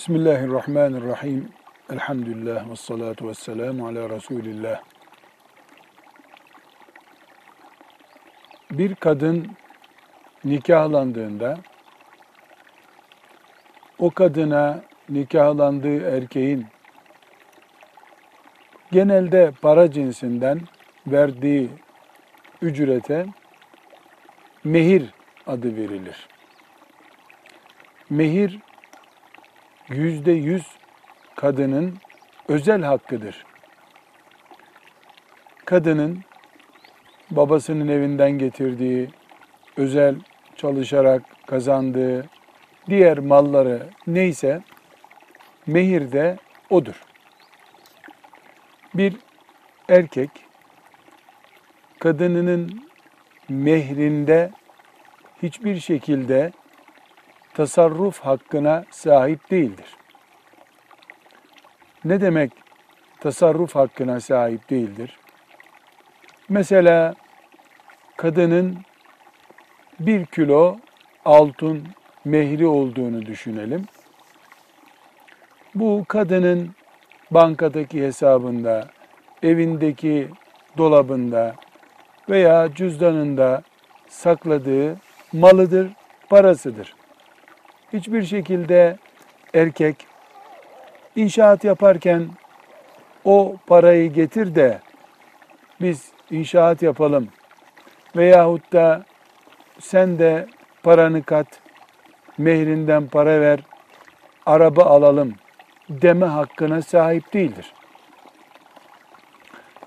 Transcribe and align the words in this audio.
Bismillahirrahmanirrahim. 0.00 1.48
Elhamdülillah 1.92 2.70
ve 2.70 2.76
salatu 2.76 3.28
ve 3.28 3.34
selamu 3.34 3.86
ala 3.86 4.10
Resulillah. 4.10 4.80
Bir 8.70 8.94
kadın 8.94 9.56
nikahlandığında 10.44 11.58
o 13.98 14.10
kadına 14.10 14.82
nikahlandığı 15.08 16.16
erkeğin 16.16 16.66
genelde 18.92 19.52
para 19.62 19.90
cinsinden 19.90 20.60
verdiği 21.06 21.70
ücrete 22.62 23.26
mehir 24.64 25.14
adı 25.46 25.76
verilir. 25.76 26.28
Mehir 28.10 28.60
yüzde 29.90 30.32
yüz 30.32 30.66
kadının 31.36 31.98
özel 32.48 32.82
hakkıdır. 32.82 33.44
Kadının 35.64 36.24
babasının 37.30 37.88
evinden 37.88 38.30
getirdiği, 38.30 39.08
özel 39.76 40.14
çalışarak 40.56 41.22
kazandığı 41.46 42.28
diğer 42.86 43.18
malları 43.18 43.86
neyse 44.06 44.62
mehir 45.66 46.12
de 46.12 46.36
odur. 46.70 47.02
Bir 48.94 49.16
erkek 49.88 50.30
kadınının 51.98 52.88
mehrinde 53.48 54.50
hiçbir 55.42 55.80
şekilde 55.80 56.52
tasarruf 57.60 58.20
hakkına 58.20 58.84
sahip 58.90 59.50
değildir. 59.50 59.96
Ne 62.04 62.20
demek 62.20 62.52
tasarruf 63.20 63.74
hakkına 63.74 64.20
sahip 64.20 64.70
değildir? 64.70 65.18
Mesela 66.48 67.14
kadının 68.16 68.78
bir 70.00 70.26
kilo 70.26 70.76
altın 71.24 71.88
mehri 72.24 72.66
olduğunu 72.66 73.26
düşünelim. 73.26 73.84
Bu 75.74 76.04
kadının 76.08 76.70
bankadaki 77.30 78.02
hesabında, 78.02 78.88
evindeki 79.42 80.28
dolabında 80.78 81.54
veya 82.28 82.74
cüzdanında 82.74 83.62
sakladığı 84.08 84.96
malıdır, 85.32 85.90
parasıdır. 86.28 86.99
Hiçbir 87.92 88.22
şekilde 88.22 88.96
erkek 89.54 89.96
inşaat 91.16 91.64
yaparken 91.64 92.28
o 93.24 93.56
parayı 93.66 94.12
getir 94.12 94.54
de 94.54 94.80
biz 95.80 96.12
inşaat 96.30 96.82
yapalım 96.82 97.28
veyahut 98.16 98.72
da 98.72 99.04
sen 99.80 100.18
de 100.18 100.46
paranı 100.82 101.22
kat, 101.22 101.46
mehrinden 102.38 103.06
para 103.06 103.40
ver, 103.40 103.60
araba 104.46 104.84
alalım 104.84 105.34
deme 105.88 106.26
hakkına 106.26 106.82
sahip 106.82 107.32
değildir. 107.32 107.72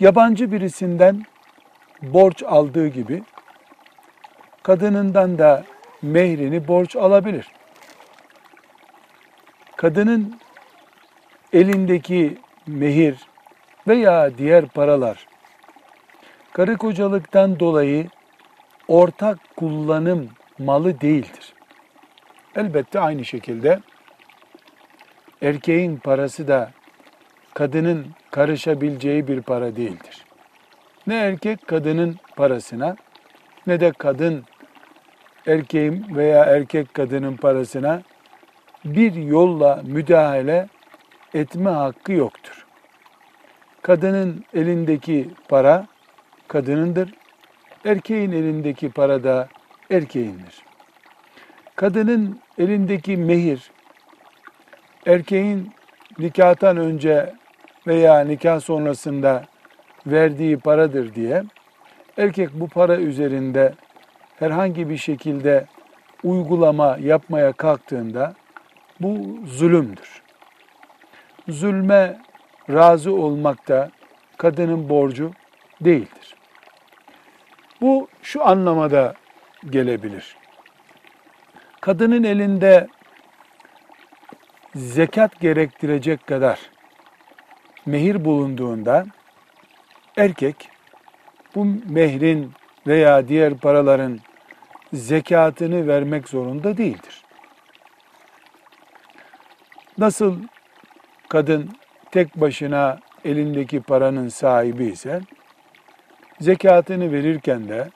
Yabancı 0.00 0.52
birisinden 0.52 1.22
borç 2.02 2.42
aldığı 2.42 2.88
gibi 2.88 3.22
kadınından 4.62 5.38
da 5.38 5.64
mehrini 6.02 6.68
borç 6.68 6.96
alabilir. 6.96 7.46
Kadının 9.82 10.38
elindeki 11.52 12.38
mehir 12.66 13.16
veya 13.88 14.38
diğer 14.38 14.66
paralar 14.66 15.26
karı 16.52 16.76
kocalıktan 16.76 17.60
dolayı 17.60 18.08
ortak 18.88 19.38
kullanım 19.56 20.28
malı 20.58 21.00
değildir. 21.00 21.54
Elbette 22.56 23.00
aynı 23.00 23.24
şekilde 23.24 23.80
erkeğin 25.42 25.96
parası 25.96 26.48
da 26.48 26.70
kadının 27.54 28.06
karışabileceği 28.30 29.28
bir 29.28 29.42
para 29.42 29.76
değildir. 29.76 30.24
Ne 31.06 31.16
erkek 31.16 31.66
kadının 31.66 32.16
parasına 32.36 32.96
ne 33.66 33.80
de 33.80 33.92
kadın 33.98 34.44
erkeğin 35.46 36.06
veya 36.16 36.44
erkek 36.44 36.94
kadının 36.94 37.36
parasına 37.36 38.02
bir 38.84 39.14
yolla 39.14 39.82
müdahale 39.84 40.68
etme 41.34 41.70
hakkı 41.70 42.12
yoktur. 42.12 42.66
Kadının 43.82 44.44
elindeki 44.54 45.30
para 45.48 45.86
kadınındır. 46.48 47.14
Erkeğin 47.84 48.32
elindeki 48.32 48.90
para 48.90 49.24
da 49.24 49.48
erkeğindir. 49.90 50.64
Kadının 51.76 52.40
elindeki 52.58 53.16
mehir 53.16 53.70
erkeğin 55.06 55.70
nikahtan 56.18 56.76
önce 56.76 57.34
veya 57.86 58.20
nikah 58.20 58.60
sonrasında 58.60 59.44
verdiği 60.06 60.58
paradır 60.58 61.14
diye 61.14 61.44
erkek 62.16 62.50
bu 62.54 62.68
para 62.68 62.96
üzerinde 62.96 63.72
herhangi 64.38 64.88
bir 64.88 64.96
şekilde 64.96 65.66
uygulama 66.24 66.96
yapmaya 67.00 67.52
kalktığında 67.52 68.34
bu 69.02 69.46
zulümdür. 69.46 70.22
Zulme 71.48 72.18
razı 72.70 73.12
olmak 73.12 73.68
da 73.68 73.90
kadının 74.36 74.88
borcu 74.88 75.32
değildir. 75.80 76.36
Bu 77.80 78.08
şu 78.22 78.46
anlamada 78.46 79.14
gelebilir. 79.70 80.36
Kadının 81.80 82.24
elinde 82.24 82.86
zekat 84.74 85.40
gerektirecek 85.40 86.26
kadar 86.26 86.60
mehir 87.86 88.24
bulunduğunda 88.24 89.06
erkek 90.16 90.68
bu 91.54 91.66
mehrin 91.88 92.52
veya 92.86 93.28
diğer 93.28 93.54
paraların 93.54 94.18
zekatını 94.92 95.86
vermek 95.86 96.28
zorunda 96.28 96.76
değildir. 96.76 97.21
Nasıl 100.02 100.36
kadın 101.28 101.70
tek 102.10 102.36
başına 102.36 102.98
elindeki 103.24 103.80
paranın 103.80 104.28
sahibi 104.28 104.84
ise 104.84 105.20
zekatını 106.40 107.12
verirken 107.12 107.68
de 107.68 107.88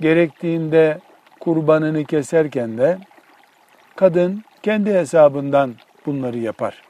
gerektiğinde 0.00 0.98
kurbanını 1.40 2.04
keserken 2.04 2.78
de 2.78 2.98
kadın 3.96 4.44
kendi 4.62 4.94
hesabından 4.94 5.74
bunları 6.06 6.38
yapar. 6.38 6.82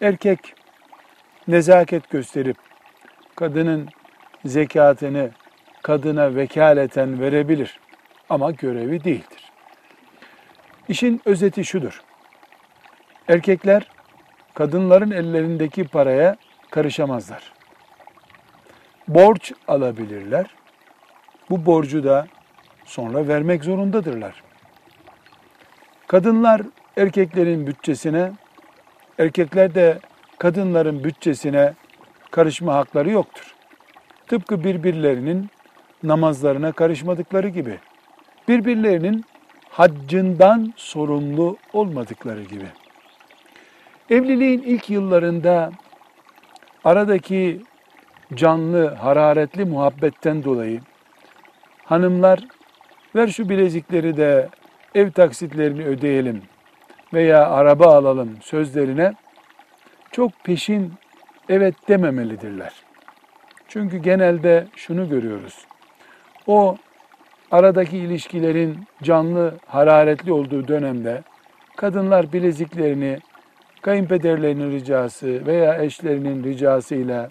Erkek 0.00 0.38
nezaket 1.48 2.10
gösterip 2.10 2.56
kadının 3.36 3.88
zekatını 4.44 5.30
kadına 5.82 6.34
vekaleten 6.34 7.20
verebilir 7.20 7.80
ama 8.30 8.50
görevi 8.50 9.04
değildir. 9.04 9.52
İşin 10.88 11.20
özeti 11.24 11.64
şudur. 11.64 12.09
Erkekler 13.30 13.86
kadınların 14.54 15.10
ellerindeki 15.10 15.84
paraya 15.84 16.36
karışamazlar. 16.70 17.52
Borç 19.08 19.52
alabilirler. 19.68 20.46
Bu 21.50 21.66
borcu 21.66 22.04
da 22.04 22.26
sonra 22.84 23.28
vermek 23.28 23.64
zorundadırlar. 23.64 24.42
Kadınlar 26.06 26.62
erkeklerin 26.96 27.66
bütçesine, 27.66 28.32
erkekler 29.18 29.74
de 29.74 29.98
kadınların 30.38 31.04
bütçesine 31.04 31.74
karışma 32.30 32.74
hakları 32.74 33.10
yoktur. 33.10 33.54
Tıpkı 34.26 34.64
birbirlerinin 34.64 35.50
namazlarına 36.02 36.72
karışmadıkları 36.72 37.48
gibi, 37.48 37.78
birbirlerinin 38.48 39.24
haccından 39.68 40.72
sorumlu 40.76 41.56
olmadıkları 41.72 42.42
gibi. 42.42 42.66
Evliliğin 44.10 44.62
ilk 44.62 44.90
yıllarında 44.90 45.70
aradaki 46.84 47.60
canlı, 48.34 48.94
hararetli 48.94 49.64
muhabbetten 49.64 50.44
dolayı 50.44 50.80
hanımlar 51.84 52.40
ver 53.14 53.28
şu 53.28 53.48
bilezikleri 53.48 54.16
de 54.16 54.48
ev 54.94 55.10
taksitlerini 55.10 55.84
ödeyelim 55.84 56.42
veya 57.14 57.50
araba 57.50 57.96
alalım 57.96 58.36
sözlerine 58.42 59.14
çok 60.12 60.32
peşin 60.44 60.92
evet 61.48 61.74
dememelidirler. 61.88 62.72
Çünkü 63.68 63.98
genelde 63.98 64.66
şunu 64.76 65.08
görüyoruz. 65.08 65.66
O 66.46 66.76
aradaki 67.50 67.98
ilişkilerin 67.98 68.86
canlı, 69.02 69.54
hararetli 69.66 70.32
olduğu 70.32 70.68
dönemde 70.68 71.22
kadınlar 71.76 72.32
bileziklerini 72.32 73.18
kayınpederlerinin 73.82 74.72
ricası 74.72 75.46
veya 75.46 75.82
eşlerinin 75.82 76.44
ricasıyla 76.44 77.28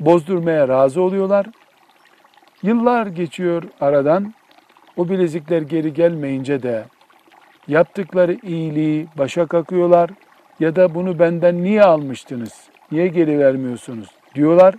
bozdurmaya 0.00 0.68
razı 0.68 1.02
oluyorlar. 1.02 1.46
Yıllar 2.62 3.06
geçiyor 3.06 3.62
aradan. 3.80 4.34
O 4.96 5.08
bilezikler 5.08 5.62
geri 5.62 5.94
gelmeyince 5.94 6.62
de 6.62 6.84
yaptıkları 7.68 8.36
iyiliği 8.42 9.06
başa 9.18 9.46
kakıyorlar 9.46 10.10
ya 10.60 10.76
da 10.76 10.94
bunu 10.94 11.18
benden 11.18 11.62
niye 11.62 11.82
almıştınız, 11.82 12.68
niye 12.92 13.08
geri 13.08 13.38
vermiyorsunuz 13.38 14.08
diyorlar. 14.34 14.74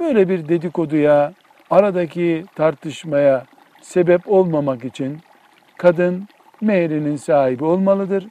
Böyle 0.00 0.28
bir 0.28 0.48
dedikoduya, 0.48 1.32
aradaki 1.70 2.44
tartışmaya 2.54 3.44
sebep 3.82 4.20
olmamak 4.32 4.84
için 4.84 5.18
kadın 5.76 6.28
mehrinin 6.60 7.16
sahibi 7.16 7.64
olmalıdır. 7.64 8.26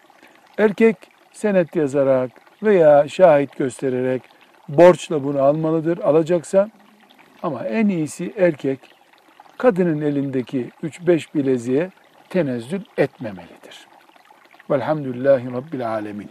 Erkek 0.57 0.97
senet 1.37 1.75
yazarak 1.75 2.31
veya 2.63 3.07
şahit 3.07 3.57
göstererek 3.57 4.21
borçla 4.69 5.23
bunu 5.23 5.41
almalıdır 5.41 5.97
alacaksa. 5.97 6.69
Ama 7.43 7.65
en 7.65 7.87
iyisi 7.87 8.33
erkek 8.37 8.79
kadının 9.57 10.01
elindeki 10.01 10.69
3-5 10.83 11.33
bileziğe 11.35 11.89
tenezzül 12.29 12.81
etmemelidir. 12.97 13.87
Velhamdülillahi 14.69 15.53
Rabbil 15.53 15.89
Alemin. 15.89 16.29